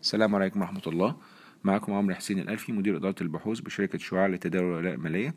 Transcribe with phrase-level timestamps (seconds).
[0.00, 1.16] السلام عليكم ورحمة الله.
[1.64, 5.34] معكم عمرو حسين الألفي مدير إدارة البحوث بشركة شعاع لتداول الولاء المالية.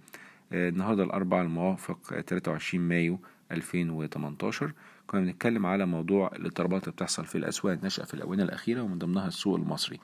[0.52, 3.20] آه، النهاردة الأربعاء الموافق 23 مايو
[3.52, 4.74] 2018
[5.08, 9.28] كنا بنتكلم على موضوع الاضطرابات اللي بتحصل في الأسواق الناشئة في الآونة الأخيرة ومن ضمنها
[9.28, 10.00] السوق المصري.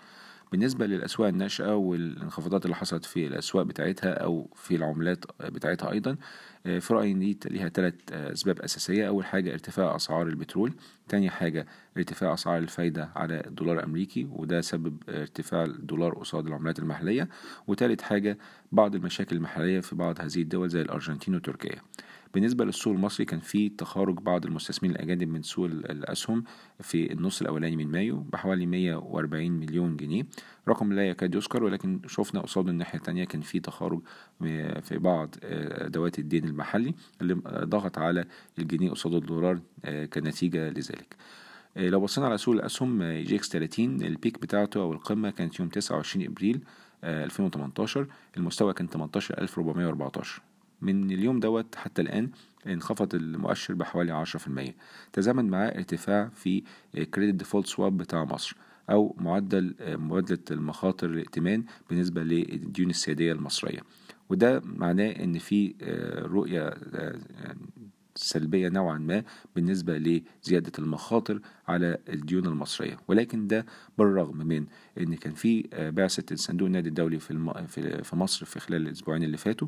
[0.52, 6.18] بالنسبة للأسواق الناشئة والانخفاضات اللي حصلت في الأسواق بتاعتها أو في العملات بتاعتها أيضا
[6.66, 9.08] آه، في رأيي إن دي ليها ثلاث أسباب أساسية.
[9.08, 10.74] أول حاجة ارتفاع أسعار البترول.
[11.08, 17.30] تاني حاجة ارتفاع أسعار الفايدة على الدولار الأمريكي وده سبب ارتفاع الدولار قصاد العملات المحلية.
[17.68, 18.38] وتالت حاجة
[18.72, 21.82] بعض المشاكل المحلية في بعض هذه الدول زي الأرجنتين وتركيا.
[22.34, 26.44] بالنسبة للسوق المصري كان في تخارج بعض المستثمرين الأجانب من سوق الأسهم
[26.80, 30.24] في النص الأولاني من مايو بحوالي 140 مليون جنيه.
[30.68, 34.02] رقم لا يكاد يذكر ولكن شفنا قصاد الناحية التانية كان في تخارج
[34.82, 38.26] في بعض أدوات الدين المحلي اللي ضغط على
[38.60, 39.60] الجنيه قصاد الدولار
[40.14, 41.16] كنتيجة لذلك.
[41.76, 46.26] لو بصينا على سوق الأسهم EGX 30 ال peak بتاعته أو القمة كانت يوم 29
[46.26, 46.62] إبريل
[47.04, 50.42] 2018 المستوى كان 18414
[50.82, 52.30] من اليوم دوت حتى الآن
[52.68, 54.76] انخفض المؤشر بحوالي عشرة في المية.
[55.14, 56.64] تزامن معاه ارتفاع في
[57.14, 58.56] credit default swap بتاع مصر
[58.90, 63.80] أو معدل معادلة المخاطر الائتمان بالنسبة للديون السيادية المصرية.
[64.30, 65.76] وده معناه إن في
[66.32, 66.74] رؤية
[68.24, 69.24] سلبية نوعا ما
[69.56, 73.66] بالنسبة لزيادة المخاطر على الديون المصرية ولكن ده
[73.98, 74.66] بالرغم من
[74.98, 77.52] إن كان في بعثة الصندوق النادي الدولي في.
[78.04, 79.68] في مصر في خلال الأسبوعين اللي فاتوا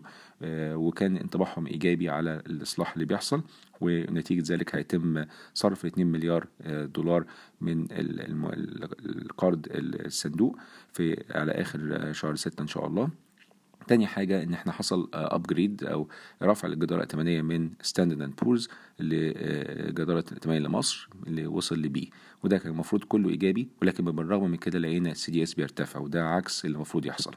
[0.76, 3.44] وكان انطباعهم إيجابي على الإصلاح اللي بيحصل
[3.82, 6.48] ونتيجة ذلك هيتم صرف 2 مليار
[6.96, 7.26] دولار
[7.62, 7.88] من
[9.06, 10.58] القرض الصندوق
[10.94, 13.10] في على آخر شهر 6 إن شاء الله
[13.88, 16.08] تاني حاجة إن إحنا حصل upgrade أو
[16.44, 22.12] رفع الجدارة الائتمانية من Standard & Poor's لجدارة الائتمانية لمصر اللي وصل ل B.
[22.44, 26.66] وده كان المفروض كله إيجابي ولكن بالرغم من كده لقينا ال CDS بيرتفع وده عكس
[26.66, 27.32] اللي المفروض يحصل.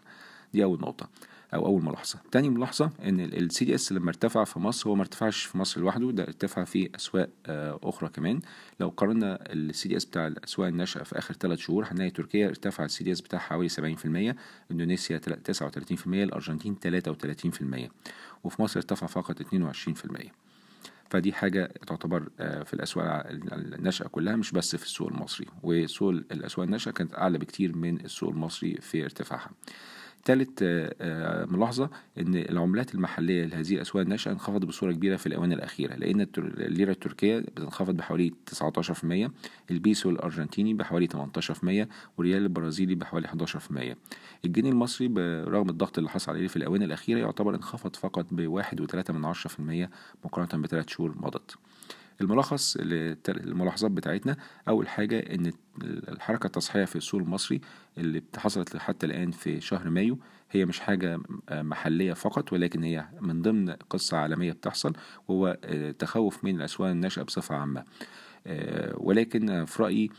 [0.52, 1.08] دي أول نقطة.
[1.54, 2.18] أو أول ملاحظة.
[2.32, 6.10] تاني ملاحظة إن ال CDS لما ارتفع في مصر هو ما ارتفعش في مصر لوحده
[6.10, 7.28] ده ارتفع في أسواق
[7.84, 8.40] أخرى كمان.
[8.80, 13.04] لو قارنا ال CDS بتاع الأسواق الناشئة في آخر ثلاث شهور هنلاقي تركيا ارتفع ال
[13.04, 14.36] CDS بتاعها حوالي 70%
[14.70, 17.90] إندونيسيا 39% الأرجنتين 33%
[18.44, 19.46] وفي مصر ارتفع فقط 22%
[21.10, 25.46] فدي حاجة تعتبر في الأسواق الناشئة كلها مش بس في السوق المصري.
[25.62, 29.50] وسوق الأسواق الناشئة كانت أعلى بكتير من السوق المصري في ارتفاعها.
[30.26, 30.62] ثالث
[31.52, 36.90] ملاحظة إن العملات المحلية لهذه الأسواق الناشئة انخفضت بصورة كبيرة في الاونة الأخيرة لأن الليرة
[36.90, 38.32] التركية بتنخفض بحوالي
[39.26, 39.30] 19%
[39.70, 41.88] البيسو الأرجنتيني بحوالي 18%
[42.18, 43.32] والريال البرازيلي بحوالي 11%
[44.44, 48.26] الجنيه المصري برغم الضغط اللي حصل عليه في الاونة الأخيرة يعتبر انخفض فقط
[49.48, 49.90] في المية
[50.24, 51.56] مقارنة بثلاث شهور مضت.
[52.20, 52.76] الملخص
[53.28, 54.36] الملاحظات بتاعتنا.
[54.68, 55.52] أول حاجة إن
[55.84, 57.60] الحركة التصحيحية في السوق المصري
[57.98, 60.18] اللي حصلت حتى الآن في شهر مايو
[60.50, 61.18] هي مش حاجة
[61.50, 64.92] محلية فقط ولكن هي من ضمن قصة عالمية بتحصل
[65.28, 65.58] وهو
[65.98, 67.84] تخوف من الأسواق الناشئة بصفة عامة.
[68.94, 70.10] ولكن في رأيي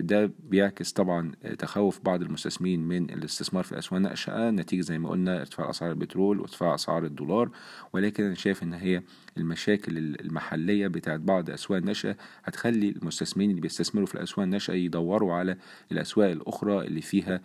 [0.00, 5.40] ده بيعكس طبعا تخوف بعض المستثمرين من الاستثمار في الأسواق الناشئة نتيجة زي ما قلنا
[5.40, 7.50] ارتفاع أسعار البترول وارتفاع أسعار الدولار.
[7.92, 9.02] ولكن أنا شايف إن هي
[9.36, 15.56] المشاكل المحلية بتاعت بعض الأسواق الناشئة هتخلي المستثمرين اللي بيستثمروا في الأسواق الناشئة يدوروا على
[15.92, 17.40] الأسواق الأخرى اللي فيها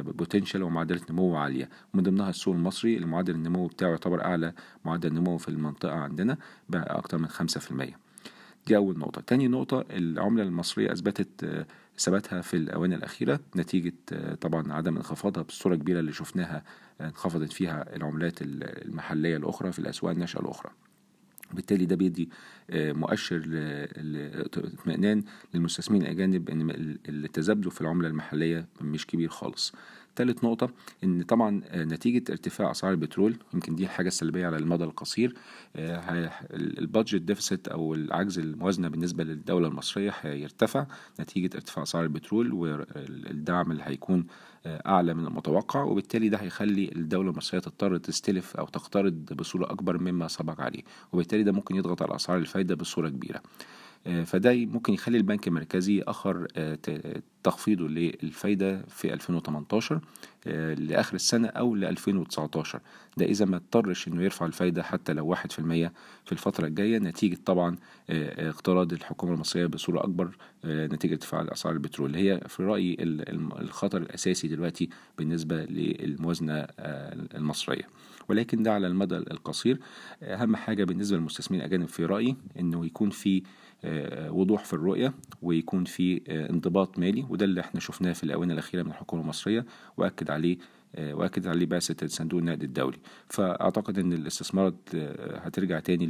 [0.00, 1.68] بوتنشال ومعدلة نمو عالية.
[1.94, 4.52] ومن ضمنها السوق المصري اللي معدل النمو بتاعه يعتبر أعلى
[4.84, 6.36] معدل نمو في المنطقة عندنا
[6.68, 8.07] بأكتر من خمسة في المية.
[8.68, 11.64] دي أول نقطة تاني نقطة العملة المصرية أثبتت
[11.98, 13.92] ثباتها في الآونة الأخيرة نتيجة
[14.40, 16.62] طبعا عدم انخفاضها بالصورة الكبيرة اللي شفناها
[17.00, 20.70] انخفضت فيها العملات المحلية الأخرى في الأسواق الناشئة الأخرى.
[21.52, 22.28] بالتالي ده بيدي
[22.74, 23.38] مؤشر
[23.96, 25.22] لاطمئنان
[25.54, 26.70] للمستثمرين الأجانب إن
[27.08, 29.72] التذبذب في العملة المحلية مش كبير خالص.
[30.16, 30.70] ثالث نقطة
[31.04, 35.34] إن طبعا نتيجة ارتفاع أسعار البترول يمكن دي الحاجة السلبية على المدى القصير
[36.54, 40.86] ال budget deficit أو العجز الموازنة بالنسبة للدولة المصرية هيرتفع
[41.20, 44.26] نتيجة ارتفاع أسعار البترول والدعم اللي هيكون
[44.66, 50.28] أعلى من المتوقع وبالتالي ده هيخلي الدولة المصرية تضطر تستلف أو تقترض بصورة أكبر مما
[50.28, 50.82] سبق عليه.
[51.12, 53.42] وبالتالي ده ممكن يضغط على أسعار الفايدة بصورة كبيرة.
[54.24, 56.46] فده ممكن يخلي البنك المركزي يأخر
[57.42, 60.00] تخفيضه للفايدة في 2018
[60.78, 62.80] لآخر السنة أو ل 2019
[63.16, 65.38] ده إذا ما اضطرش إنه يرفع الفايدة حتى لو 1%
[66.24, 66.98] في الفترة الجاية.
[66.98, 67.76] نتيجة طبعا
[68.10, 72.14] اقتراض الحكومة المصرية بصورة أكبر نتيجة ارتفاع أسعار البترول.
[72.14, 72.96] هي في رأيي
[73.60, 76.66] الخطر الأساسي دلوقتي بالنسبة للموازنة
[77.34, 77.88] المصرية.
[78.28, 79.78] ولكن ده على المدى القصير.
[80.22, 83.42] أهم حاجة بالنسبة للمستثمرين الأجانب في رأيي إنه يكون في
[84.30, 88.90] وضوح في الرؤية ويكون في انضباط مالي وده اللي إحنا شفناه في الآونة الأخيرة من
[88.90, 89.66] الحكومة المصرية
[89.96, 90.58] وأكد عليه
[90.98, 92.98] وأكد عليه بعثة صندوق النقد الدولي.
[93.28, 94.74] فأعتقد إن الاستثمارات
[95.34, 96.06] هترجع تاني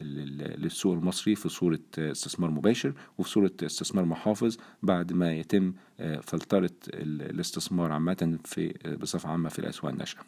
[0.00, 5.72] للسوق المصري في صورة استثمار مباشر وفي صورة استثمار محافظ بعد ما يتم
[6.22, 10.20] فلترة الاستثمار عامة في بصفة عامة في الأسواق الناشئة.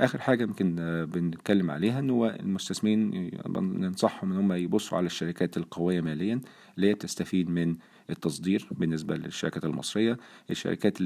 [0.00, 0.76] آخر حاجة يمكن
[1.12, 6.40] بنتكلم عليها إن هو المستثمرين ننصحهم إن هم يبصوا على الشركات القوية ماليا
[6.76, 7.76] اللي هي تستفيد من
[8.10, 10.16] التصدير بالنسبة للشركات المصرية
[10.50, 10.98] الشركات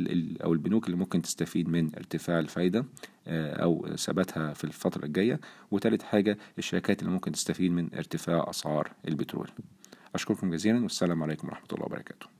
[0.45, 2.85] أو البنوك اللي ممكن تستفيد من ارتفاع الفايدة
[3.29, 5.41] أو ثباتها في الفترة الجاية
[5.71, 9.51] وثالث حاجة الشركات اللي ممكن تستفيد من ارتفاع أسعار البترول.
[10.15, 12.40] أشكركم جزيلا والسلام عليكم ورحمة الله وبركاته.